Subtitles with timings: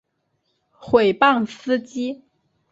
[0.71, 2.23] 毁谤司机